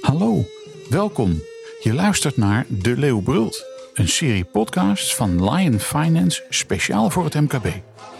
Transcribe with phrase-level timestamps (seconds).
[0.00, 0.44] Hallo,
[0.90, 1.42] welkom.
[1.82, 3.64] Je luistert naar De Leeuw Brult,
[3.94, 7.66] een serie podcasts van Lion Finance speciaal voor het MKB.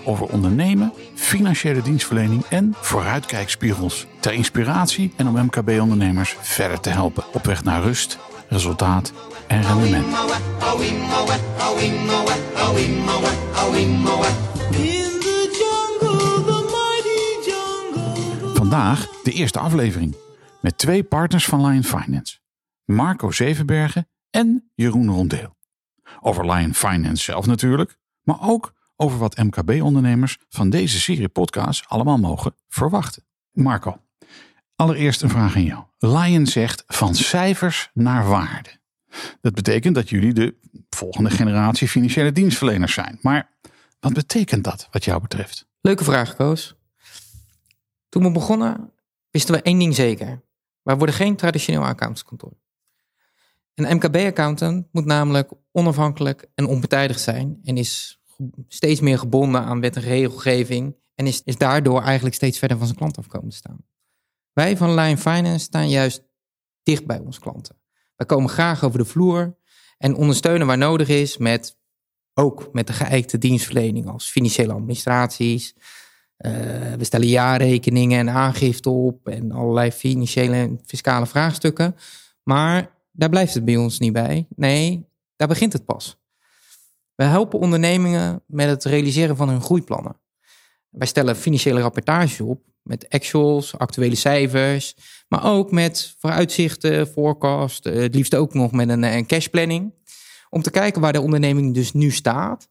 [0.04, 4.06] Over ondernemen, financiële dienstverlening en vooruitkijkspiegels.
[4.20, 8.18] Ter inspiratie en om MKB-ondernemers verder te helpen op weg naar rust,
[8.50, 9.12] resultaat
[9.46, 10.06] en rendement.
[18.54, 20.16] Vandaag de eerste aflevering
[20.60, 22.38] met twee partners van Lion Finance.
[22.84, 25.56] Marco Zevenbergen en Jeroen Rondeel.
[26.20, 32.18] Over Lion Finance zelf natuurlijk, maar ook over wat MKB-ondernemers van deze serie podcasts allemaal
[32.18, 33.24] mogen verwachten.
[33.50, 34.00] Marco,
[34.80, 35.84] allereerst een vraag aan jou.
[35.98, 38.70] Lion zegt van cijfers naar waarde.
[39.40, 40.54] Dat betekent dat jullie de
[40.90, 43.18] volgende generatie financiële dienstverleners zijn.
[43.22, 43.50] Maar
[44.00, 45.68] wat betekent dat wat jou betreft?
[45.80, 46.74] Leuke vraag, Koos.
[48.08, 48.92] Toen we begonnen,
[49.30, 50.42] wisten we één ding zeker.
[50.82, 52.52] Wij worden geen traditioneel accountantskantoor.
[53.74, 58.20] Een MKB-accountant moet namelijk onafhankelijk en onpartijdig zijn en is
[58.68, 62.86] steeds meer gebonden aan wet en regelgeving en is, is daardoor eigenlijk steeds verder van
[62.86, 63.89] zijn klant afkomen te staan.
[64.52, 66.22] Wij van Line Finance staan juist
[66.82, 67.76] dicht bij onze klanten.
[68.16, 69.56] Wij komen graag over de vloer
[69.98, 71.78] en ondersteunen waar nodig is met
[72.34, 75.74] ook met de geëikte dienstverlening als financiële administraties.
[76.38, 76.52] Uh,
[76.92, 81.96] we stellen jaarrekeningen en aangifte op en allerlei financiële en fiscale vraagstukken.
[82.42, 84.46] Maar daar blijft het bij ons niet bij.
[84.56, 86.18] Nee, daar begint het pas.
[87.14, 90.20] We helpen ondernemingen met het realiseren van hun groeiplannen.
[90.88, 94.96] Wij stellen financiële rapportage op met actuals, actuele cijfers,
[95.28, 99.94] maar ook met vooruitzichten, forecast, eh, het liefst ook nog met een, een cashplanning.
[100.50, 102.68] Om te kijken waar de onderneming dus nu staat,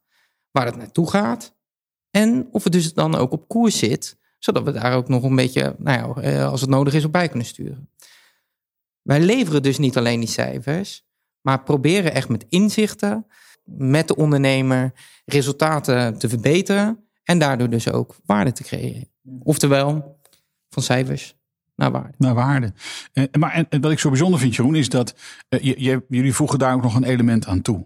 [0.51, 1.55] waar het naartoe gaat
[2.11, 5.35] en of het dus dan ook op koers zit, zodat we daar ook nog een
[5.35, 7.89] beetje, nou ja, eh, als het nodig is, op bij kunnen sturen.
[9.01, 11.03] Wij leveren dus niet alleen die cijfers,
[11.41, 13.27] maar proberen echt met inzichten
[13.63, 14.93] met de ondernemer
[15.25, 19.08] resultaten te verbeteren en daardoor dus ook waarde te creëren.
[19.43, 20.19] Oftewel,
[20.69, 21.35] van cijfers
[21.79, 22.13] naar waarde.
[22.17, 22.73] Naar waarde.
[23.13, 25.15] Uh, maar en, wat ik zo bijzonder vind, Jeroen, is dat
[25.49, 27.85] uh, je, jullie voegen daar ook nog een element aan toe.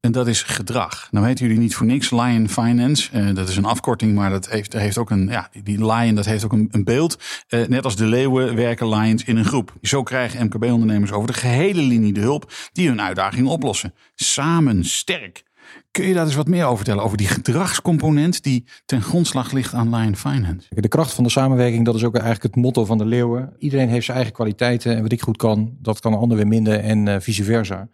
[0.00, 1.08] En dat is gedrag.
[1.10, 3.10] Nou weten jullie niet voor niks Lion Finance.
[3.14, 6.24] Uh, dat is een afkorting, maar dat heeft, heeft ook een, ja, die Lion, dat
[6.24, 7.22] heeft ook een, een beeld.
[7.48, 9.72] net als de leeuwen werken Lions in een groep.
[9.82, 13.94] Zo krijgen MKB-ondernemers over de gehele linie de hulp die hun uitdagingen oplossen.
[14.14, 15.42] Samen sterk.
[15.90, 17.02] Kun je daar eens wat meer over vertellen?
[17.02, 20.66] Over die gedragscomponent die ten grondslag ligt aan Lion Finance.
[20.68, 23.52] De kracht van de samenwerking, dat is ook eigenlijk het motto van de leeuwen.
[23.58, 24.96] Iedereen heeft zijn eigen kwaliteiten.
[24.96, 27.88] En wat ik goed kan, dat kan een ander weer minder en uh, vice versa.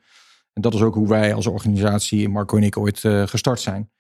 [0.52, 3.90] En dat is ook hoe wij als organisatie, Marco en ik, ooit uh, gestart zijn.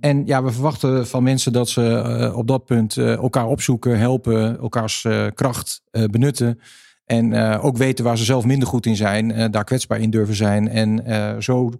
[0.00, 4.58] En ja, we verwachten van mensen dat ze uh, op dat punt elkaar opzoeken, helpen,
[4.58, 6.60] elkaars kracht benutten.
[7.04, 10.68] En ook weten waar ze zelf minder goed in zijn, daar kwetsbaar in durven zijn.
[10.68, 11.70] En zo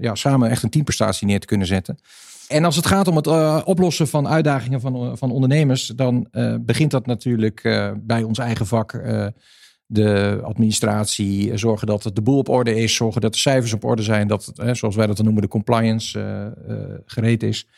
[0.00, 1.98] ja, samen echt een teamprestatie neer te kunnen zetten.
[2.48, 6.28] En als het gaat om het uh, oplossen van uitdagingen van, van ondernemers, dan
[6.60, 7.62] begint dat natuurlijk
[7.96, 9.02] bij ons eigen vak.
[9.90, 14.02] de administratie, zorgen dat de boel op orde is, zorgen dat de cijfers op orde
[14.02, 16.54] zijn, dat, zoals wij dat dan noemen, de compliance
[17.06, 17.68] gereed is.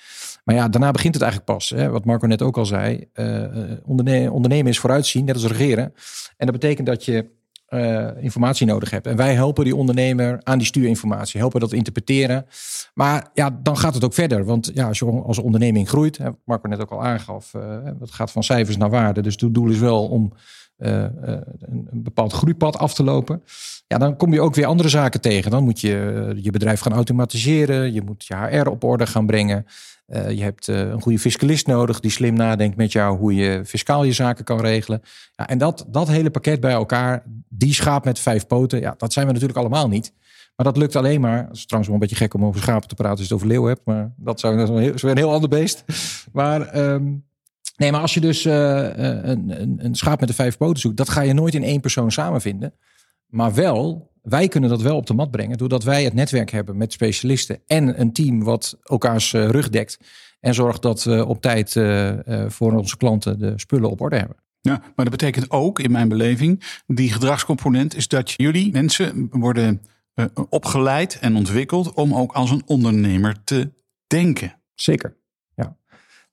[0.44, 1.70] Maar ja, daarna begint het eigenlijk pas.
[1.70, 3.04] Hè, wat Marco net ook al zei.
[3.84, 5.92] Onderne ondernemen is vooruitzien, net als regeren.
[6.36, 7.38] En dat betekent dat je
[7.70, 9.06] uh, informatie nodig hebt.
[9.06, 12.46] En wij helpen die ondernemer aan die stuurinformatie, helpen dat interpreteren.
[12.94, 14.44] Maar ja, dan gaat het ook verder.
[14.44, 17.62] Want ja, als je als onderneming groeit, hè, Marco net ook al aangaf, uh,
[18.00, 19.22] het gaat van cijfers naar waarde.
[19.22, 20.32] Dus het doel is wel om
[20.80, 21.44] een,
[21.90, 23.42] een, bepaald groeipad af te lopen.
[23.86, 25.50] Ja, dan kom je ook weer andere zaken tegen.
[25.50, 27.92] Dan moet je je bedrijf gaan automatiseren.
[27.92, 29.66] Je moet je HR op orde gaan brengen.
[30.06, 34.12] Je hebt een goede fiscalist nodig die slim nadenkt met jou hoe je fiscaal je
[34.12, 35.02] zaken kan regelen.
[35.36, 39.12] Ja, en dat, dat hele pakket bij elkaar, die schaap met vijf poten, ja, dat
[39.12, 40.12] zijn we natuurlijk allemaal niet.
[40.60, 41.38] Maar dat lukt alleen maar.
[41.46, 43.42] Het is trouwens wel een beetje gek om over schapen te praten als je het
[43.42, 43.84] over leeuwen hebt.
[43.84, 45.84] Maar dat zou, dat een heel, ander beest.
[46.32, 47.24] Maar, um,
[47.80, 50.96] nee, maar als je dus uh, een, een, een schaap met de vijf poten zoekt,
[50.96, 52.72] dat ga je nooit in één persoon samenvinden.
[53.26, 56.76] Maar wel wij kunnen dat wel op de mat brengen doordat wij het netwerk hebben
[56.76, 59.98] met specialisten en een team wat elkaars uh, rug dekt
[60.40, 61.72] en zorgt dat we op tijd
[62.48, 64.36] voor onze klanten de spullen op orde hebben.
[64.60, 69.82] Ja, maar dat betekent ook in mijn beleving, die gedragscomponent is dat jullie mensen worden
[70.48, 73.72] opgeleid en ontwikkeld om ook als een ondernemer te
[74.06, 74.60] denken.
[74.74, 75.19] Zeker.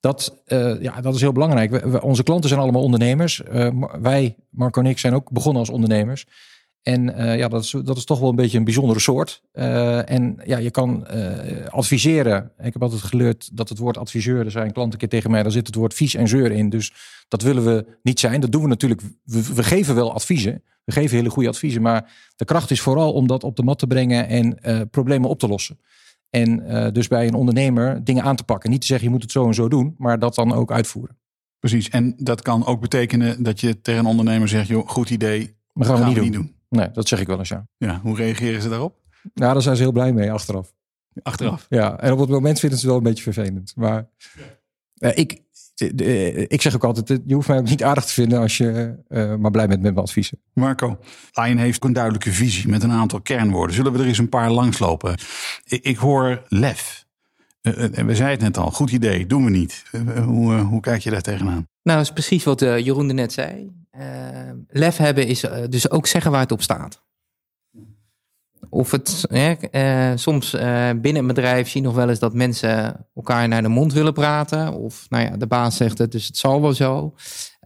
[0.00, 0.42] Dat,
[0.80, 2.02] ja, dat is heel belangrijk.
[2.04, 3.42] Onze klanten zijn allemaal ondernemers.
[4.00, 6.26] wij, Marco en ik, zijn ook begonnen als ondernemers.
[6.82, 9.42] En eh, ja, dat is, dat is toch wel een beetje een bijzondere soort.
[9.52, 11.06] En ja, je kan
[11.68, 12.52] adviseren.
[12.58, 15.42] Ik heb altijd geleerd dat het woord adviseur, er zijn klanten een keer tegen mij,
[15.42, 16.68] daar zit het woord vies en zeur in.
[16.68, 16.92] Dus
[17.28, 18.40] dat willen we niet zijn.
[18.40, 19.00] Dat doen we natuurlijk.
[19.24, 20.62] We, we geven wel adviezen.
[20.84, 21.82] We geven hele goede adviezen.
[21.82, 24.58] Maar de kracht is vooral om dat op de mat te brengen en
[24.90, 25.78] problemen op te lossen.
[26.30, 28.70] En dus bij een ondernemer dingen aan te pakken.
[28.70, 31.18] Niet te zeggen je moet het zo en zo doen, maar dat dan ook uitvoeren.
[31.58, 31.88] Precies.
[31.88, 35.56] En dat kan ook betekenen dat je tegen een ondernemer zegt: joh, goed idee.
[35.72, 36.30] Maar gaan, we, niet, doen.
[36.30, 36.54] doen.
[36.68, 37.68] Nee, dat zeg ik wel eens ja.
[37.76, 38.96] Ja, hoe reageren ze daarop?
[39.34, 40.74] Nou, daar zijn ze heel blij mee achteraf.
[41.22, 41.66] Achteraf?
[41.68, 43.72] Ja, en op het moment vinden ze het wel een beetje vervelend.
[43.76, 44.08] Maar
[44.94, 45.14] ja.
[45.14, 45.42] ik,
[46.48, 49.34] ik zeg ook altijd, je hoeft mij ook niet aardig te vinden als je uh,
[49.34, 50.40] maar blij bent met mijn adviezen.
[50.52, 50.98] Marco,
[51.32, 53.74] Lion heeft een duidelijke visie met een aantal kernwoorden.
[53.74, 55.18] Zullen we er eens een paar langslopen?
[55.64, 57.06] Ik, ik hoor lef.
[57.62, 59.82] Uh, we zeiden het net al, goed idee, doen we niet.
[59.92, 61.68] Uh, hoe, hoe kijk je daar tegenaan?
[61.82, 63.70] Nou, dat is precies wat Jeroen er net zei.
[64.68, 67.02] lef hebben is dus ook zeggen waar het op staat.
[68.70, 69.26] Of het,
[69.70, 73.62] eh, soms uh, binnen een bedrijf zie je nog wel eens dat mensen elkaar naar
[73.62, 74.72] de mond willen praten.
[74.72, 77.14] Of nou ja, de baas zegt het, dus het zal wel zo.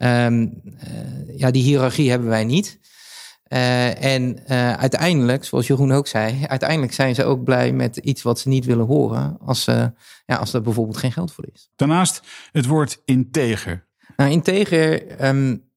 [0.02, 2.80] Um, uh, ja, die hiërarchie hebben wij niet.
[3.48, 4.46] en
[4.78, 8.64] uiteindelijk, zoals Jeroen ook zei, uiteindelijk zijn ze ook blij met iets wat ze niet
[8.64, 9.38] willen horen.
[9.40, 11.70] Als, ja, als er bijvoorbeeld geen geld voor is.
[11.76, 12.22] Daarnaast
[12.52, 13.86] het woord integer.
[14.16, 15.70] Nou, integer um,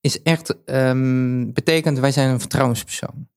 [0.00, 3.28] is echt, um, betekent wij zijn een vertrouwenspersoon.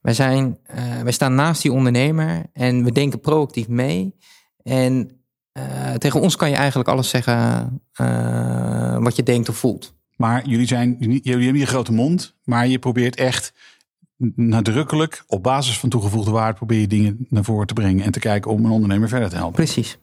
[0.00, 4.14] Wij, zijn, uh, wij staan naast die ondernemer en we denken proactief mee.
[4.62, 5.10] En
[5.58, 9.94] uh, tegen ons kan je eigenlijk alles zeggen uh, wat je denkt of voelt.
[10.16, 13.52] Maar jullie, zijn, jullie hebben een grote mond, maar je probeert echt
[14.34, 18.18] nadrukkelijk op basis van toegevoegde waarde probeer je dingen naar voren te brengen en te
[18.18, 19.54] kijken om een ondernemer verder te helpen.
[19.54, 19.98] Precies.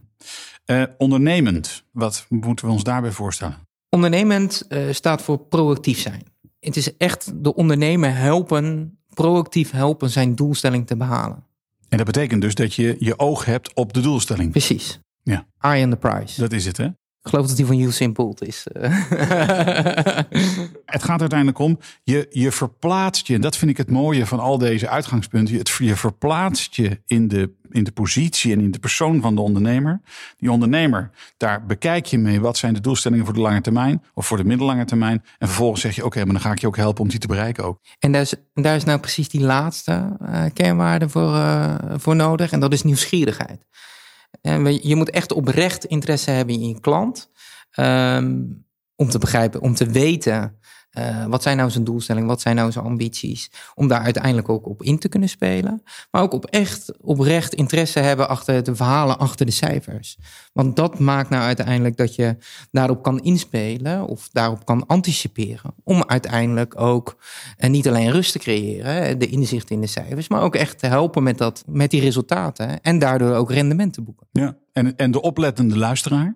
[0.66, 3.58] Uh, ondernemend, wat moeten we ons daarbij voorstellen?
[3.90, 6.24] Ondernemend staat voor proactief zijn.
[6.60, 11.44] Het is echt de ondernemer helpen proactief helpen zijn doelstelling te behalen.
[11.90, 14.52] En dat betekent dus dat je je oog hebt op de doelstelling.
[14.52, 15.00] Precies.
[15.24, 15.48] Ja.
[15.60, 16.42] Eye on the prize.
[16.42, 16.88] Dat is het, hè?
[17.28, 18.66] Ik geloof dat die van Usain Bolt is.
[20.96, 24.40] het gaat uiteindelijk om, je, je verplaatst je, en dat vind ik het mooie van
[24.40, 28.80] al deze uitgangspunten, je, je verplaatst je in de, in de positie en in de
[28.80, 30.02] persoon van de ondernemer.
[30.38, 34.28] Die ondernemer, daar bekijk je mee wat zijn de doelstellingen voor de lange termijn of
[34.28, 35.24] voor de middellange termijn.
[35.38, 37.28] En vervolgens zeg je, oké, maar dan ga ik je ook helpen om die te
[37.28, 37.80] bereiken ook.
[38.00, 42.52] En daar is, daar is nou precies die laatste uh, kernwaarde voor, uh, voor nodig
[42.52, 43.66] en dat is nieuwsgierigheid.
[44.82, 47.30] Je moet echt oprecht interesse hebben in je klant.
[47.80, 48.66] Um,
[48.96, 50.60] om te begrijpen, om te weten
[50.98, 53.52] uh, wat zijn nou zijn doelstellingen, wat zijn nou zijn ambities.
[53.76, 55.84] Om daar uiteindelijk ook op in te kunnen spelen.
[56.12, 60.18] Maar ook op echt oprecht interesse hebben achter de verhalen, achter de cijfers.
[60.54, 62.38] Want dat maakt nou uiteindelijk dat je
[62.72, 65.74] daarop kan inspelen of daarop kan anticiperen.
[65.84, 67.18] Om uiteindelijk ook
[67.58, 70.88] en niet alleen rust te creëren, de inzicht in de cijfers, maar ook echt te
[70.88, 72.82] helpen met, dat, met die resultaten.
[72.82, 74.28] En daardoor ook rendement te boeken.
[74.32, 76.36] Ja, en, en de oplettende luisteraar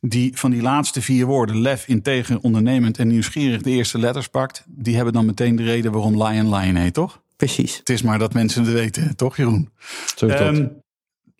[0.00, 4.64] die van die laatste vier woorden, lef, integer, ondernemend en nieuwsgierig, de eerste letters pakt,
[4.68, 7.22] die hebben dan meteen de reden waarom Lion Lion heet, toch?
[7.36, 7.76] Precies.
[7.76, 9.70] Het is maar dat mensen het weten, toch Jeroen?
[10.16, 10.82] Zo um,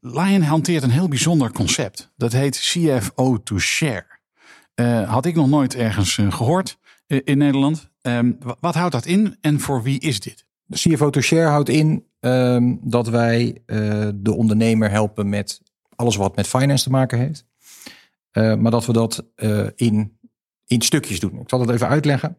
[0.00, 2.12] Lion hanteert een heel bijzonder concept.
[2.16, 4.06] Dat heet CFO to share.
[4.74, 7.90] Uh, had ik nog nooit ergens uh, gehoord uh, in Nederland.
[8.02, 10.46] Um, wat houdt dat in en voor wie is dit?
[10.70, 13.62] CFO to share houdt in um, dat wij
[14.14, 15.60] de ondernemer helpen met
[15.94, 17.44] alles wat met finance te maken heeft.
[18.32, 20.18] Uh, maar dat we dat uh, in,
[20.66, 21.40] in stukjes doen.
[21.40, 22.36] Ik zal het even uitleggen.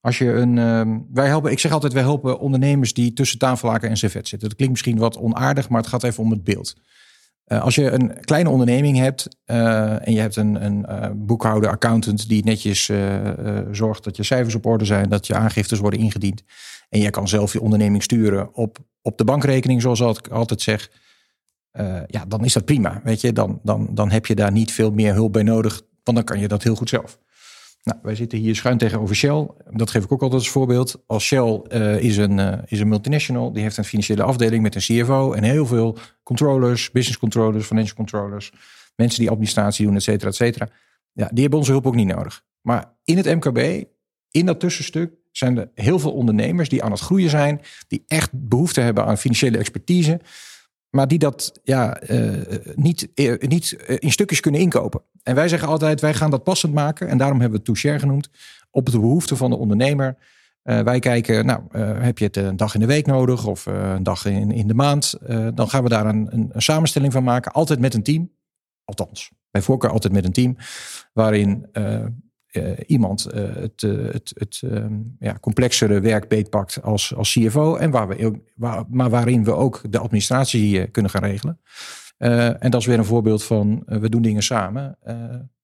[0.00, 3.88] Als je een, uh, wij helpen, ik zeg altijd, wij helpen ondernemers die tussen tafellaken
[3.88, 4.48] en servet zitten.
[4.48, 6.76] Dat klinkt misschien wat onaardig, maar het gaat even om het beeld.
[7.46, 10.86] Uh, als je een kleine onderneming hebt en je hebt een, een
[11.26, 12.90] boekhouder, accountant die netjes
[13.70, 16.42] zorgt dat je cijfers op orde zijn, dat je aangiftes worden ingediend.
[16.88, 20.90] En jij kan zelf je onderneming sturen op, op de bankrekening, zoals ik altijd zeg.
[21.80, 23.00] Uh, ja, dan is dat prima.
[23.04, 26.16] Weet je, dan, dan, dan heb je daar niet veel meer hulp bij nodig, want
[26.16, 27.18] dan kan je dat heel goed zelf.
[27.82, 29.46] Nou, wij zitten hier schuin tegenover Shell.
[29.70, 31.02] Dat geef ik ook altijd als voorbeeld.
[31.06, 34.74] Als Shell uh, is, een, uh, is een multinational, die heeft een financiële afdeling met
[34.74, 38.52] een CFO en heel veel controllers, business controllers, financial controllers,
[38.96, 40.68] mensen die administratie doen, et cetera, et cetera.
[41.12, 42.44] Ja, die hebben onze hulp ook niet nodig.
[42.60, 43.84] Maar in het MKB,
[44.30, 48.30] in dat tussenstuk, zijn er heel veel ondernemers die aan het groeien zijn, die echt
[48.32, 50.20] behoefte hebben aan financiële expertise
[50.94, 52.42] maar die dat ja, uh,
[52.74, 55.02] niet, uh, niet in stukjes kunnen inkopen.
[55.22, 57.08] En wij zeggen altijd, wij gaan dat passend maken.
[57.08, 58.30] En daarom hebben we het to-share genoemd.
[58.70, 60.16] Op de behoeften van de ondernemer.
[60.62, 64.24] wij kijken, nou, heb je het een dag in de week nodig of een dag
[64.24, 65.14] in, in de maand?
[65.54, 67.52] dan gaan we daar een, een, een, samenstelling van maken.
[67.52, 68.30] Altijd met een team.
[68.84, 70.56] Althans, bij voorkeur altijd met een team.
[71.12, 71.66] Waarin
[72.86, 77.76] iemand het, het, het ehm, ja, complexere werk beetpakt als, als CFO.
[77.76, 81.60] En waar we, waar, maar waarin we ook de administratie kunnen gaan regelen.
[82.58, 84.98] en dat is weer een voorbeeld van we doen dingen samen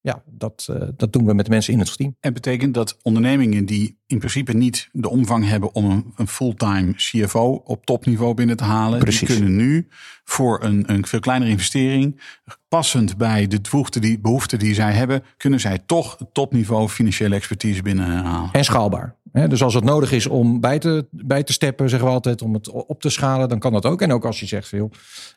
[0.02, 2.16] ja, dat, uh, dat doen we met mensen in het team.
[2.20, 6.92] En betekent dat ondernemingen die in principe niet de omvang hebben om een, een fulltime
[6.94, 9.28] CFO op topniveau binnen te halen, Precies.
[9.28, 9.88] die kunnen nu
[10.24, 12.20] voor een, een veel kleinere investering,
[12.68, 17.34] passend bij de behoeften die, behoeften die zij hebben, kunnen zij toch het topniveau financiële
[17.34, 18.52] expertise binnenhalen.
[18.52, 19.16] En schaalbaar.
[19.32, 22.54] Dus als het nodig is om bij te, bij te steppen, zeggen we altijd, om
[22.54, 24.02] het op te schalen, dan kan dat ook.
[24.02, 24.90] En ook als je zegt, veel,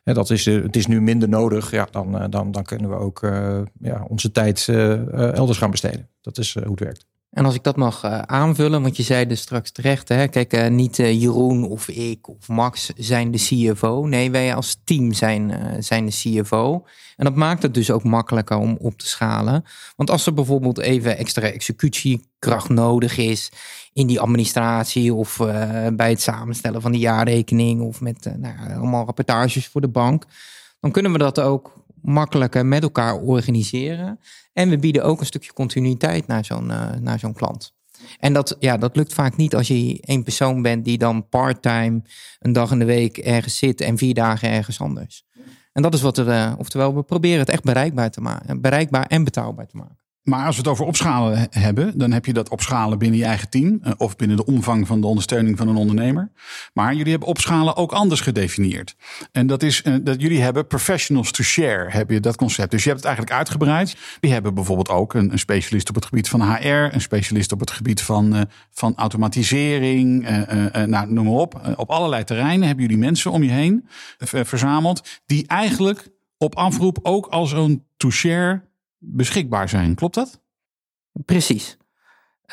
[0.04, 2.96] dat is, eh, het is nu minder nodig, ja, dan, eh, dan, dan kunnen we
[2.96, 3.22] ook
[3.80, 6.10] ja, onze tijd eh, eh, elders gaan besteden.
[6.22, 7.06] Dat is eh, hoe het werkt.
[7.34, 10.96] En als ik dat mag aanvullen, want je zei dus straks terecht, hè, kijk, niet
[10.96, 14.06] Jeroen of ik of Max zijn de CFO.
[14.06, 16.86] Nee, wij als team zijn, zijn de CFO.
[17.16, 19.64] En dat maakt het dus ook makkelijker om op te schalen.
[19.96, 23.52] Want als er bijvoorbeeld even extra executiekracht nodig is
[23.94, 25.38] in die administratie of
[25.94, 30.26] bij het samenstellen van de jaarrekening of met nou, allemaal rapportages voor de bank,
[30.80, 34.20] dan kunnen we dat ook makkelijker met elkaar organiseren.
[34.54, 37.74] En we bieden ook een stukje continuïteit naar zo'n uh, naar zo'n klant.
[38.20, 42.02] En dat, ja, dat lukt vaak niet als je één persoon bent die dan part-time
[42.40, 45.26] een dag in de week ergens zit en vier dagen ergens anders.
[45.74, 49.06] En dat is wat we, uh, oftewel, we proberen het echt bereikbaar te maken, bereikbaar
[49.08, 50.03] en betaalbaar te maken.
[50.24, 53.50] Maar als we het over opschalen hebben, dan heb je dat opschalen binnen je eigen
[53.50, 56.32] team eh, of binnen de omvang van de ondersteuning van een ondernemer.
[56.74, 58.96] Maar jullie hebben opschalen ook anders gedefinieerd.
[59.32, 62.72] En dat is eh, dat jullie hebben professionals to share, heb je dat concept.
[62.72, 63.96] Dus je hebt het eigenlijk uitgebreid.
[64.20, 67.60] Die hebben bijvoorbeeld ook een, een specialist op het gebied van HR, een specialist op
[67.60, 71.76] het gebied van, uh, van automatisering, uh, nou, noem maar op.
[71.76, 73.88] op allerlei terreinen hebben jullie mensen om je heen
[74.18, 78.72] verzameld, die eigenlijk op afroep ook al zo'n to share
[79.06, 79.96] beschikbaar zijn.
[79.96, 80.42] Klopt dat?
[81.26, 81.78] Precies.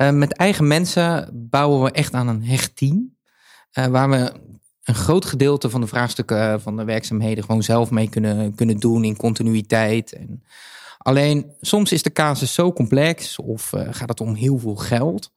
[0.00, 3.16] Uh, met eigen mensen bouwen we echt aan een hecht team.
[3.78, 4.32] Uh, waar we
[4.82, 8.76] een groot gedeelte van de vraagstukken eh, van de werkzaamheden gewoon zelf mee kunnen, kunnen
[8.76, 10.12] doen in continuïteit.
[10.12, 10.44] En
[10.98, 15.32] alleen soms is de casus zo complex of gaat het om heel veel geld.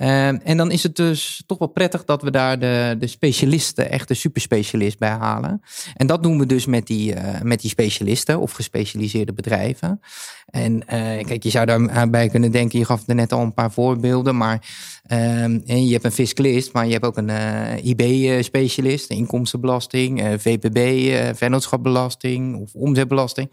[0.00, 3.90] Ehm, en dan is het dus toch wel prettig dat we daar de, de specialisten,
[3.90, 5.62] echt de superspecialist bij halen.
[5.94, 10.00] En dat doen we dus met die, uh, met die specialisten of gespecialiseerde bedrijven.
[10.46, 10.80] En uh,
[11.24, 14.66] kijk, je zou daarbij kunnen denken, je gaf er net al een paar voorbeelden, maar
[15.12, 22.60] uh, je hebt een fiscalist, maar je hebt ook een eh, IB-specialist, inkomstenbelasting, VPB, vennootschapbelasting
[22.60, 23.50] of omzetbelasting.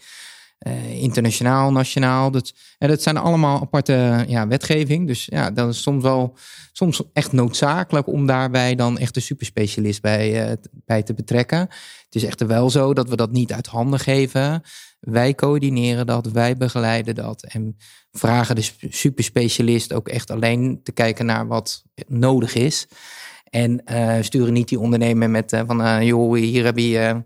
[0.67, 2.31] Uh, internationaal, nationaal.
[2.31, 5.07] Dat, en dat zijn allemaal aparte ja, wetgeving.
[5.07, 6.37] Dus ja, dat is soms wel
[6.71, 11.59] soms echt noodzakelijk om daarbij dan echt een superspecialist bij, uh, bij te betrekken.
[11.59, 14.61] Het is echter wel zo dat we dat niet uit handen geven.
[14.99, 17.77] Wij coördineren dat, wij begeleiden dat en
[18.11, 22.87] vragen de superspecialist ook echt alleen te kijken naar wat nodig is.
[23.49, 27.23] En uh, sturen niet die ondernemer met van joh, hier heb je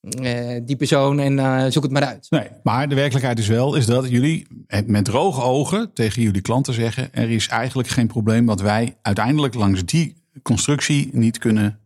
[0.00, 2.26] uh, die persoon en uh, zoek het maar uit.
[2.30, 4.46] Nee, maar de werkelijkheid is wel is dat jullie
[4.86, 9.54] met droge ogen tegen jullie klanten zeggen: er is eigenlijk geen probleem wat wij uiteindelijk
[9.54, 11.78] langs die constructie niet kunnen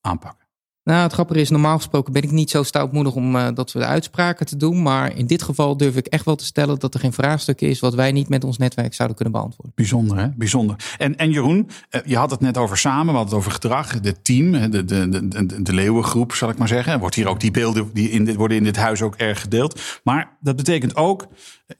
[0.00, 0.39] aanpakken.
[0.84, 3.84] Nou, het grappige is, normaal gesproken ben ik niet zo stoutmoedig om uh, dat soort
[3.84, 4.82] uitspraken te doen.
[4.82, 7.80] Maar in dit geval durf ik echt wel te stellen dat er geen vraagstuk is
[7.80, 9.72] wat wij niet met ons netwerk zouden kunnen beantwoorden.
[9.74, 10.28] Bijzonder, hè?
[10.28, 10.76] Bijzonder.
[10.98, 14.00] En, en Jeroen, uh, je had het net over samen, we hadden het over gedrag,
[14.00, 16.98] de team, de, de, de, de, de leeuwengroep, zal ik maar zeggen.
[17.00, 20.00] Wordt hier ook die beelden die in dit, worden in dit huis ook erg gedeeld.
[20.04, 21.26] Maar dat betekent ook,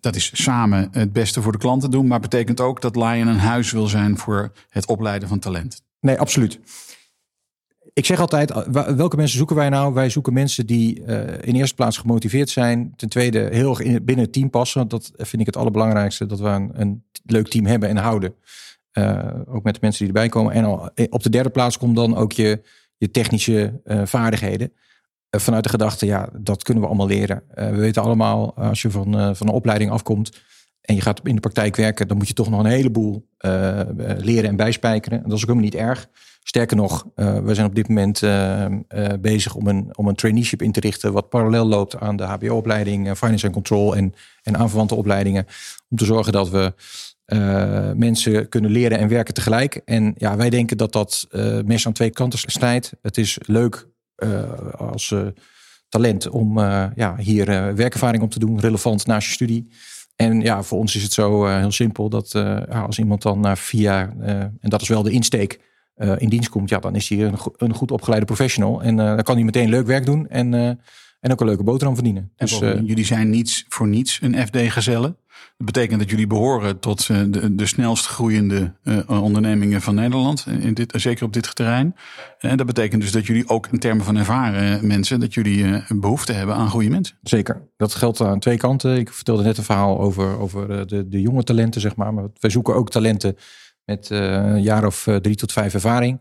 [0.01, 3.39] dat is samen het beste voor de klanten doen, maar betekent ook dat Lion een
[3.39, 5.83] huis wil zijn voor het opleiden van talent.
[6.01, 6.61] Nee, absoluut
[7.93, 9.95] ik zeg altijd, eh, welke mensen zoeken wij nou?
[9.95, 12.93] Wij zoeken mensen die uh, in eerste plaats gemotiveerd zijn.
[12.97, 14.89] Ten tweede heel erg in, binnen het team passen.
[14.89, 16.27] Dat vind ik het allerbelangrijkste.
[16.27, 18.35] Dat we een, een leuk team hebben en houden.
[18.93, 20.53] Uh, ook met de mensen die erbij komen.
[20.53, 20.67] En
[21.11, 22.63] op de derde plaats komt dan ook je,
[22.97, 24.73] je technische vaardigheden.
[25.31, 27.43] vanuit de gedachte, ja, dat kunnen we allemaal leren.
[27.55, 30.41] we weten allemaal, als je van, van een opleiding afkomt
[30.81, 33.29] en je gaat in de praktijk werken, dan moet je toch nog een heleboel
[34.19, 35.19] leren en bijspijkeren.
[35.19, 36.09] En dat is ook helemaal niet erg.
[36.43, 40.15] Sterker nog, uh, we zijn op dit moment uh, uh, bezig om een, om een
[40.15, 41.13] traineeship in te richten.
[41.13, 45.47] wat parallel loopt aan de HBO-opleiding Finance and Control en, en aanverwante opleidingen.
[45.89, 46.73] Om te zorgen dat we
[47.97, 49.81] mensen kunnen leren en werken tegelijk.
[49.85, 51.27] En ja, wij denken dat dat
[51.65, 52.93] mes aan twee kanten snijdt.
[53.03, 53.89] Het is leuk
[54.77, 55.15] als
[55.89, 56.59] talent om
[56.95, 59.69] ja, hier werkervaring op te doen, relevant naast je studie.
[60.21, 62.35] En ja, voor ons is het zo heel simpel dat
[62.71, 64.19] als iemand dan vier jaar,
[64.61, 65.61] en dat is wel de insteek
[66.17, 68.83] in dienst komt, ja, dan is hij een, een goed opgeleide professional.
[68.83, 70.29] En dan kan hij meteen leuk werk doen.
[70.29, 70.81] En
[71.21, 72.23] En ook een leuke boterham verdienen.
[72.23, 75.17] En Dus, bovendien, eh, jullie zijn niets voor niets een FD-gezellen.
[75.57, 80.47] Dat betekent dat jullie behoren tot eh, de, de snelst groeiende eh, ondernemingen van Nederland.
[80.61, 81.97] In dit, zeker op dit terrein.
[82.39, 85.91] En dat betekent dus dat jullie ook in termen van ervaren mensen, dat jullie eh,
[85.95, 87.17] behoefte hebben aan goede mensen.
[87.23, 87.63] Zeker.
[87.77, 88.97] Dat geldt aan twee kanten.
[88.97, 92.15] Ik vertelde net een verhaal over, over de, de jonge talenten, zeg maar.
[92.15, 93.37] Maar wij zoeken ook talenten
[93.85, 96.21] met een jaar of drie tot vijf ervaring.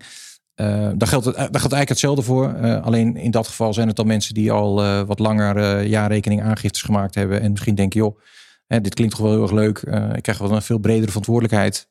[0.60, 2.54] Eh, daar, geldt het, daar geldt eigenlijk hetzelfde voor.
[2.54, 5.88] Eh, alleen in dat geval zijn het dan mensen die al eh, wat langer eh,
[5.88, 7.42] jaarrekening aangiftes gemaakt hebben.
[7.42, 8.20] En misschien denken, joh,
[8.68, 9.78] hè, dit klinkt toch wel heel erg leuk.
[9.78, 11.88] Eh, ik krijg wel een veel bredere verantwoordelijkheid.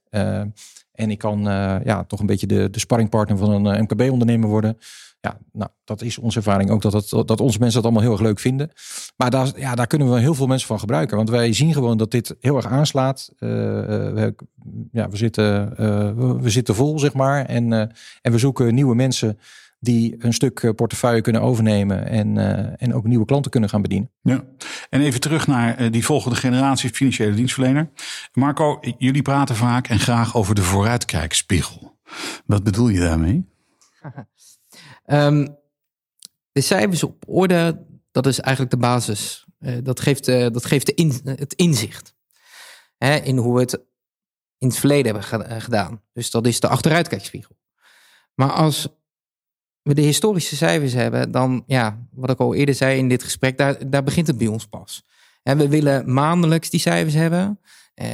[0.98, 4.48] En ik kan eh, ja, toch een beetje de, de sparringpartner van een eh, MKB-ondernemer
[4.48, 4.78] worden.
[5.20, 8.12] Ja, nou, dat is onze ervaring ook, dat, dat, dat onze mensen dat allemaal heel
[8.12, 8.70] erg leuk vinden.
[9.16, 11.16] Maar daar, ja, daar kunnen we heel veel mensen van gebruiken.
[11.16, 13.30] Want wij zien gewoon dat dit heel erg aanslaat.
[13.38, 14.34] Eh, we,
[14.92, 15.74] ja, we, zitten,
[16.42, 17.44] we, zitten vol, zeg maar.
[17.44, 17.72] En,
[18.22, 19.38] en we zoeken nieuwe mensen
[19.80, 22.06] die een stuk eh, portefeuille kunnen overnemen.
[22.06, 24.10] En, eh, en ook nieuwe klanten kunnen gaan bedienen.
[24.22, 24.44] Ja.
[24.90, 27.90] En even terug naar eh, die volgende generatie financiële dienstverlener.
[28.32, 31.98] Marco, jullie praten vaak en graag over de vooruitkijkspiegel.
[32.46, 33.44] Wat bedoel je daarmee?
[35.04, 35.46] Ehm,
[36.52, 39.46] de cijfers op orde, dat is eigenlijk de basis.
[39.58, 42.14] Eh, dat geeft, eh, dat geeft de in- het inzicht
[42.98, 43.72] hè, in hoe we het
[44.58, 46.02] in het verleden hebben ge- gedaan.
[46.12, 47.56] Dus dat is de achteruitkijkspiegel.
[48.34, 48.88] Maar als
[49.88, 53.58] we de historische cijfers hebben, dan, ja, wat ik al eerder zei in dit gesprek,
[53.58, 55.04] daar, daar begint het bij ons pas.
[55.42, 57.60] En we willen maandelijks die cijfers hebben.
[57.94, 58.06] Eh,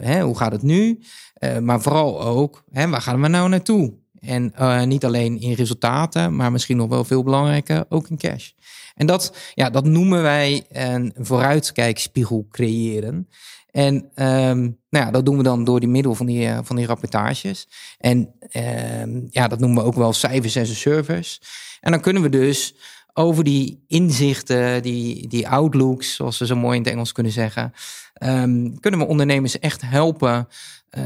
[0.00, 1.00] hè, hoe gaat het nu?
[1.34, 3.94] Eh, maar vooral ook, hè, waar gaan we nou naartoe?
[4.20, 8.50] En eh, niet alleen in resultaten, maar misschien nog wel veel belangrijker, ook in cash.
[8.94, 13.28] En dat, ja, dat noemen wij een vooruitkijkspiegel creëren.
[13.76, 16.76] En ehm, nou ja, dat doen we dan door die middel van die, eh, van
[16.76, 17.68] die rapportages.
[17.98, 21.40] En ehm, ja, dat noemen we ook wel cijfers a service.
[21.80, 22.74] En dan kunnen we dus
[23.18, 27.72] over die inzichten, die, die outlooks, zoals we zo mooi in het Engels kunnen zeggen,
[28.14, 30.48] ehm, kunnen we ondernemers echt helpen
[30.90, 31.02] eh,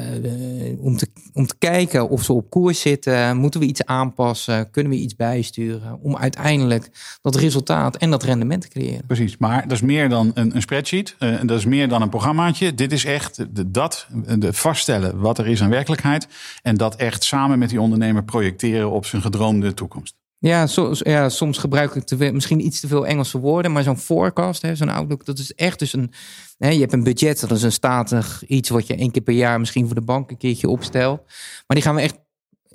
[0.80, 3.36] om, te, om te kijken of ze op koers zitten.
[3.36, 4.70] Moeten we iets aanpassen?
[4.70, 5.98] Kunnen we iets bijsturen?
[6.02, 6.90] Om uiteindelijk
[7.22, 9.06] dat resultaat en dat rendement te creëren.
[9.06, 11.16] Precies, maar dat is meer dan een, een spreadsheet.
[11.18, 12.74] eh, dat is meer dan een programmaatje.
[12.74, 14.06] Dit is echt de, dat,
[14.38, 16.28] de vaststellen wat er is aan werkelijkheid.
[16.62, 20.19] En dat echt samen met die ondernemer projecteren op zijn gedroomde toekomst.
[20.42, 23.98] Ja, so, ja, soms gebruik ik te misschien iets te veel Engelse woorden, maar zo'n
[23.98, 26.12] forecast, zo'n outlook, dat is echt dus een.
[26.58, 29.34] Hè, je hebt een budget, dat is een statig iets wat je één keer per
[29.34, 31.22] jaar misschien voor de bank een keertje opstelt.
[31.66, 32.18] Maar die gaan we echt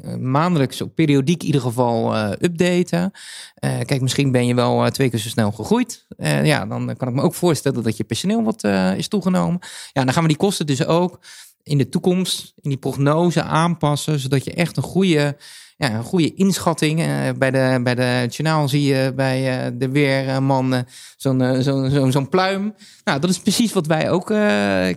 [0.02, 3.12] eh, maandelijks, op periodiek in ieder geval eh, updaten.
[3.56, 6.08] Eh, kijk, misschien ben je wel twee keer zo snel gegroeid.
[6.44, 8.64] Ja, dan kan ik me ook voorstellen dat je personeel wat
[8.98, 9.60] is toegenomen.
[9.92, 11.20] Ja, dan gaan we die kosten dus ook
[11.64, 15.38] in de toekomst, in die prognose aanpassen, zodat je echt een goede
[15.78, 17.00] ja, een goede inschatting.
[17.00, 20.80] Eh, bij, de, bij de journaal zie je bij eh, de weerman eh,
[21.18, 22.76] zo'n zo'n zo'n pluim.
[23.04, 24.26] Nou, dat is precies wat wij ook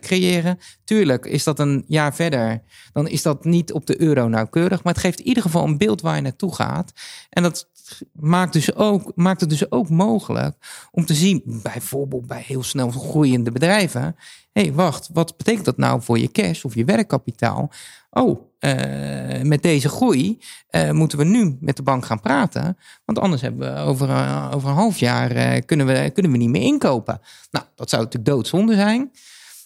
[0.01, 0.59] creëren.
[0.85, 2.63] Tuurlijk is dat een jaar verder.
[2.93, 4.83] Dan is dat niet op de euro nauwkeurig.
[4.83, 6.93] Maar het geeft in ieder geval een beeld waar je naartoe gaat.
[7.31, 7.69] En dat
[8.13, 10.57] maakt, dus ook, maakt het dus ook mogelijk
[10.91, 14.17] om te zien, bijvoorbeeld bij heel snel groeiende bedrijven.
[14.53, 17.71] Hey, wacht, wat betekent dat nou voor je cash of je werkkapitaal?
[18.11, 20.39] Oh, uh, met deze groei
[20.71, 22.79] uh, moeten we nu met de bank gaan praten.
[23.05, 26.49] Want anders hebben we over, uh, over een half jaar kunnen, we, kunnen we niet
[26.49, 27.21] meer inkopen.
[27.51, 29.11] Nou, dat zou natuurlijk doodzonde zijn.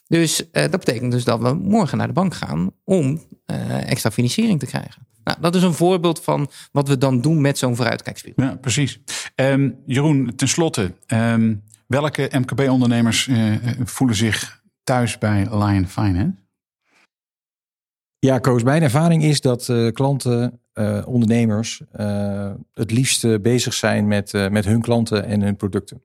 [0.07, 4.59] Dus dat betekent dus dat we morgen naar de bank gaan om eh, extra financiering
[4.59, 5.07] te krijgen.
[5.25, 8.43] Nou, dat is een voorbeeld van wat we dan doen met zo'n vooruitkijkspiegel.
[8.43, 9.01] Ja, precies.
[9.35, 13.31] Um, Jeroen, tenslotte, um, welke MKB-ondernemers
[13.85, 16.35] voelen zich thuis bij Lion Finance?
[18.19, 24.09] Ja, Koos, mijn ervaring is dat uh, klanten, uh, ondernemers uh, het liefst bezig zijn
[24.09, 26.03] met, met hun klanten en hun producten.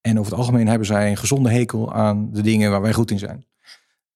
[0.00, 3.10] En over het algemeen hebben zij een gezonde hekel aan de dingen waar wij goed
[3.10, 3.46] in zijn.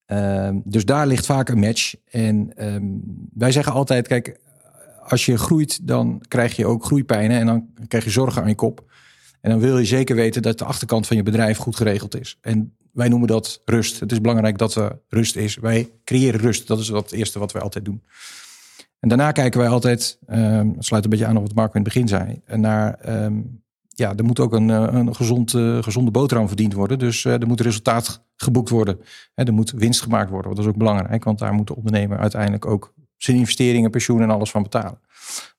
[0.06, 1.94] Ehm, dus daar ligt vaak een match.
[2.10, 3.02] En um,
[3.34, 4.40] wij zeggen altijd, kijk,
[5.02, 8.54] als je groeit, dan krijg je ook groeipijnen en dan krijg je zorgen aan je
[8.54, 8.90] kop.
[9.40, 12.38] En dan wil je zeker weten dat de achterkant van je bedrijf goed geregeld is.
[12.40, 14.00] En wij noemen dat rust.
[14.00, 15.56] Het is belangrijk dat er rust is.
[15.56, 16.66] Wij creëren rust.
[16.66, 18.02] Dat is het eerste wat wij altijd doen.
[19.00, 21.92] En daarna kijken wij altijd, um, sluit een beetje aan op wat Marco in het
[21.92, 26.72] begin zei, naar, um, ja, er moet ook een, een gezond, uh, gezonde boterham verdiend
[26.72, 26.98] worden.
[26.98, 29.00] Dus uh, er moet resultaat geboekt worden.
[29.34, 30.50] Hè, er moet winst gemaakt worden.
[30.50, 34.30] Dat is ook belangrijk, want daar moet de ondernemer uiteindelijk ook zijn investeringen, pensioen en
[34.30, 34.98] alles van betalen.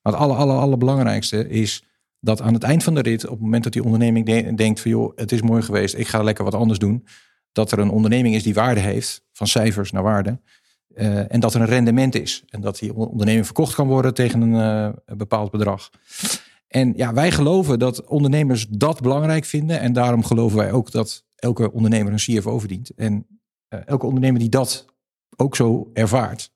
[0.02, 1.84] Maar het aller, aller, allerbelangrijkste is
[2.24, 4.80] dat aan het eind van de rit, op het moment dat die onderneming de denkt
[4.80, 7.06] van joh, het is mooi geweest, ik ga lekker wat anders doen.
[7.52, 10.40] Dat er een onderneming is die waarde heeft, van cijfers naar waarde.
[10.94, 12.42] Uh, en dat er een rendement is.
[12.48, 14.52] En dat die onderneming verkocht kan worden tegen een
[15.06, 15.90] uh, bepaald bedrag.
[16.68, 19.80] En ja, wij geloven dat ondernemers dat belangrijk vinden.
[19.80, 22.90] En daarom geloven wij ook dat elke ondernemer een CFO verdient.
[22.90, 23.26] En
[23.68, 24.86] uh, elke ondernemer die dat
[25.36, 26.51] ook zo ervaart,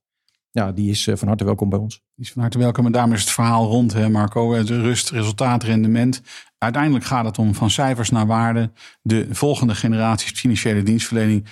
[0.57, 1.95] ja, die is uh, van harte welkom bij ons.
[2.15, 2.87] Die is van harte welkom.
[2.87, 4.63] En daarom is het verhaal rond, hè, Marco.
[4.63, 6.23] De rust, resultaat, rendement.
[6.59, 8.71] Uiteindelijk gaat het om van cijfers naar waarde.
[9.03, 11.45] De volgende generatie financiële dienstverlening.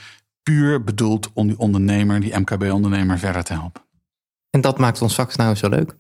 [0.43, 3.83] Puur bedoeld om die ondernemer, die MKB-ondernemer verder te helpen.
[4.51, 5.97] En dat maakt ons vak nou zo leuk.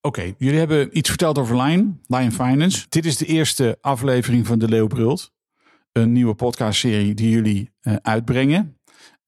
[0.00, 2.86] Oké, jullie hebben iets verteld over Line, Line Finance.
[2.88, 5.32] Dit is de eerste aflevering van De Leeuw Brult.
[5.92, 8.75] Een nieuwe podcastserie die jullie uh, uitbrengen.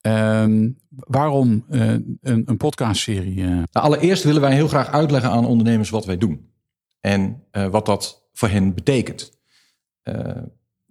[0.01, 3.37] Um, waarom uh, een, een podcastserie?
[3.37, 3.49] Uh?
[3.49, 6.51] Nou, allereerst willen wij heel graag uitleggen aan ondernemers wat wij doen.
[7.01, 9.33] En wat dat voor hen betekent.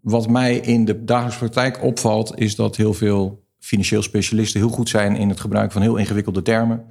[0.02, 4.90] wat mij in de dagelijkse praktijk opvalt, is dat heel veel financieel specialisten heel goed
[4.90, 6.86] zijn in het gebruik van heel ingewikkelde termen.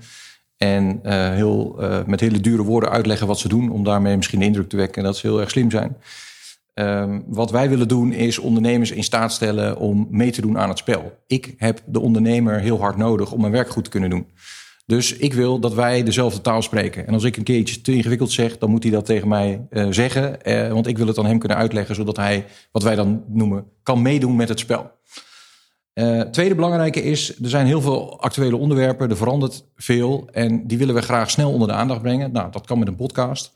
[0.57, 1.01] En
[1.35, 4.77] heel, met hele dure woorden uitleggen wat ze doen, om daarmee misschien de indruk te
[4.77, 5.97] wekken dat ze heel erg slim zijn.
[6.79, 10.69] Um, wat wij willen doen is ondernemers in staat stellen om mee te doen aan
[10.69, 11.19] het spel.
[11.27, 14.27] Ik heb de ondernemer heel hard nodig om mijn werk goed te kunnen doen.
[14.87, 17.07] Dus ik wil dat wij dezelfde taal spreken.
[17.07, 19.67] En als ik een keer iets te ingewikkeld zeg, dan moet hij dat tegen mij
[19.71, 20.39] uh, zeggen.
[20.73, 24.03] want ik wil het aan hem kunnen uitleggen, zodat hij, wat wij dan noemen, kan
[24.03, 24.91] meedoen met het spel.
[25.95, 30.79] Uh, tweede belangrijke is, er zijn heel veel actuele onderwerpen, er verandert veel en die
[30.79, 32.33] willen we graag snel onder de aandacht brengen.
[32.33, 33.55] Nou, dat kan met een podcast.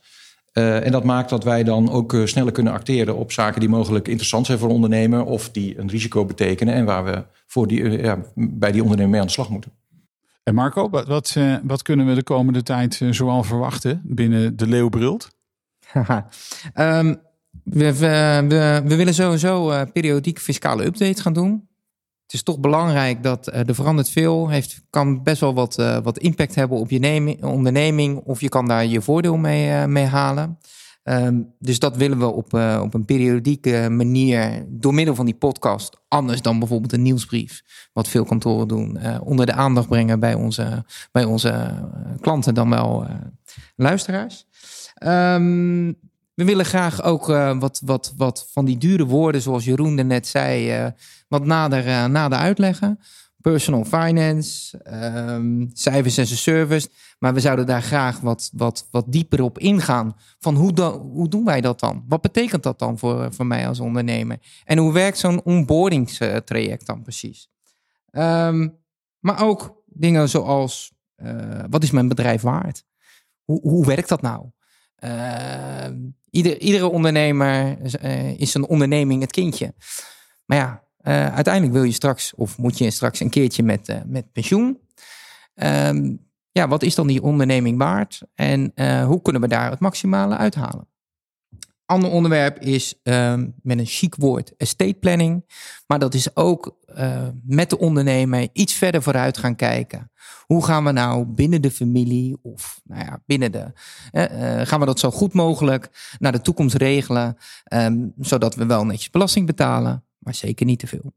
[0.53, 3.69] Uh, en dat maakt dat wij dan ook uh, sneller kunnen acteren op zaken die
[3.69, 8.01] mogelijk interessant zijn voor ondernemer of die een risico betekenen en waar we voor die,
[8.01, 9.71] ja, bij die ondernemer mee aan de slag moeten.
[10.43, 15.29] En Marco, wat, wat, wat kunnen we de komende tijd zoal verwachten binnen de Leeuwbrult?
[15.93, 17.21] um,
[17.63, 21.69] we, we, we, we, willen sowieso periodiek fiscale updates gaan doen
[22.31, 24.49] het is toch belangrijk dat uh, er verandert veel.
[24.49, 28.17] Heeft, kan best wel wat, uh, wat impact hebben op je neming, onderneming.
[28.17, 30.57] Of je kan daar je voordeel mee, uh, mee halen.
[31.03, 35.97] Um, dus dat willen we op, op een periodieke manier door middel van die podcast.
[36.07, 37.61] Anders dan bijvoorbeeld een nieuwsbrief.
[37.93, 38.99] Wat veel kantoren doen.
[39.23, 41.73] onder de aandacht brengen bij onze, bij onze
[42.19, 43.07] klanten dan wel
[43.75, 44.45] luisteraars.
[45.03, 45.97] Um,
[46.41, 50.05] we willen graag ook uh, wat, wat, wat van die dure woorden, zoals Jeroen er
[50.05, 50.91] net zei, uh,
[51.27, 52.99] wat nader, uh, nader uitleggen.
[53.41, 54.81] Personal finance,
[55.29, 56.89] um, cijfers en service.
[57.19, 60.15] Maar we zouden daar graag wat, wat, wat dieper op ingaan.
[60.39, 62.03] Van hoe, hoe doen wij dat dan?
[62.07, 64.37] Wat betekent dat dan voor, voor mij als ondernemer?
[64.65, 67.49] En hoe werkt zo'n onboardingstraject dan precies?
[68.11, 68.77] Um,
[69.19, 70.93] maar ook dingen zoals,
[71.69, 72.85] wat is mijn bedrijf waard?
[73.43, 74.45] Hoe, hoe werkt dat nou?
[75.03, 75.85] Uh,
[76.29, 79.73] ieder, iedere ondernemer uh, is een onderneming het kindje.
[80.45, 84.31] Maar ja, uh, uiteindelijk wil je straks, of moet je straks een keertje met, met
[84.31, 84.79] pensioen.
[85.55, 88.21] Um, ja, wat is dan die onderneming waard?
[88.35, 88.73] En
[89.05, 90.90] hoe kunnen we daar het maximale uithalen?
[91.91, 95.45] Ander onderwerp is uh, met een chic woord estate planning.
[95.87, 100.11] Maar dat is ook uh, met de ondernemer iets verder vooruit gaan kijken.
[100.45, 103.71] Hoe gaan we nou binnen de familie of nou ja, binnen de.
[104.11, 107.37] Uh, gaan we dat zo goed mogelijk naar de toekomst regelen.
[107.73, 111.13] Um, zodat we wel netjes belasting betalen, maar zeker niet te veel.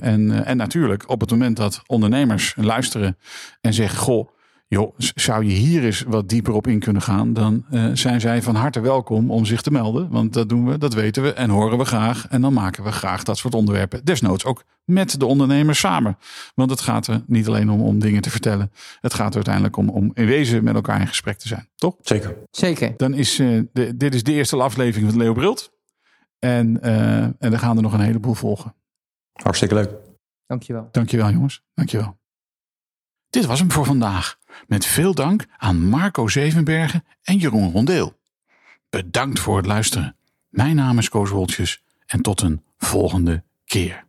[0.00, 3.18] En, en natuurlijk, op het moment dat ondernemers luisteren
[3.60, 4.28] en zeggen: Goh
[4.66, 8.42] joh, zou je hier eens wat dieper op in kunnen gaan, dan uh, zijn zij
[8.42, 10.10] van harte welkom om zich te melden.
[10.10, 12.26] Want dat doen we, dat weten we en horen we graag.
[12.28, 14.04] En dan maken we graag dat soort onderwerpen.
[14.04, 16.18] Desnoods ook met de ondernemers samen.
[16.54, 18.72] Want het gaat er niet alleen om, om dingen te vertellen.
[19.00, 21.68] Het gaat er uiteindelijk om, om in wezen met elkaar in gesprek te zijn.
[21.74, 21.96] Toch?
[22.00, 22.36] Zeker.
[22.50, 22.96] Zeker.
[22.96, 25.72] Dan is uh, de, dit is de eerste aflevering van Leo Brilt.
[26.38, 28.74] En, uh, en er gaan er nog een heleboel volgen.
[29.32, 29.90] Hartstikke leuk.
[30.46, 30.88] Dankjewel.
[30.90, 31.62] Dankjewel jongens.
[31.74, 32.16] Dankjewel.
[33.34, 34.38] Dit was hem voor vandaag.
[34.66, 38.18] Met veel dank aan Marco Zevenbergen en Jeroen Rondeel.
[38.90, 40.16] Bedankt voor het luisteren.
[40.48, 44.04] Mijn naam is Koos Woltjes en tot een volgende keer.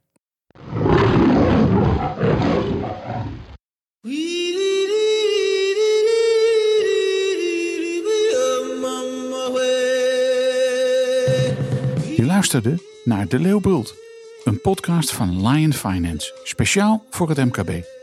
[12.15, 13.95] Je luisterde naar De Leeuwbult,
[14.43, 17.94] een podcast van Lion Finance, speciaal voor het MKB.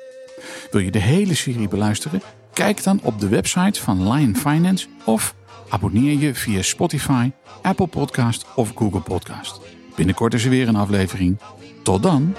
[0.72, 2.22] Wil je de hele serie beluisteren?
[2.52, 5.34] Kijk dan op de website van Lion Finance of
[5.68, 7.30] abonneer je via Spotify,
[7.62, 9.60] Apple Podcast of Google Podcast.
[9.96, 11.38] Binnenkort is er weer een aflevering.
[11.82, 12.34] Tot dan.